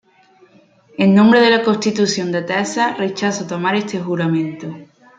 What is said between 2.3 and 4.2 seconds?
de Texas, rechazo tomar este